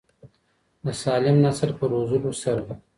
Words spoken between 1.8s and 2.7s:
روزلو سره.